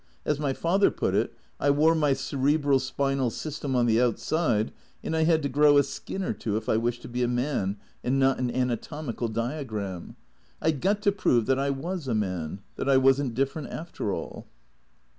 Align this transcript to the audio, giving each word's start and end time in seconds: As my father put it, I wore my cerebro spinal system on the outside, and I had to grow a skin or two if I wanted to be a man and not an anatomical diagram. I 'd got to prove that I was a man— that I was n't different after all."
As 0.25 0.39
my 0.39 0.51
father 0.51 0.89
put 0.89 1.13
it, 1.13 1.31
I 1.59 1.69
wore 1.69 1.93
my 1.93 2.13
cerebro 2.13 2.79
spinal 2.79 3.29
system 3.29 3.75
on 3.75 3.85
the 3.85 4.01
outside, 4.01 4.71
and 5.03 5.15
I 5.15 5.25
had 5.25 5.43
to 5.43 5.47
grow 5.47 5.77
a 5.77 5.83
skin 5.83 6.23
or 6.23 6.33
two 6.33 6.57
if 6.57 6.67
I 6.67 6.75
wanted 6.75 7.03
to 7.03 7.07
be 7.07 7.21
a 7.21 7.27
man 7.27 7.77
and 8.03 8.17
not 8.17 8.39
an 8.39 8.49
anatomical 8.49 9.27
diagram. 9.27 10.15
I 10.59 10.71
'd 10.71 10.81
got 10.81 11.03
to 11.03 11.11
prove 11.11 11.45
that 11.45 11.59
I 11.59 11.69
was 11.69 12.07
a 12.07 12.15
man— 12.15 12.61
that 12.77 12.89
I 12.89 12.97
was 12.97 13.21
n't 13.21 13.35
different 13.35 13.67
after 13.69 14.11
all." 14.11 14.47